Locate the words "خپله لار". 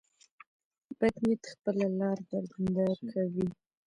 1.53-2.17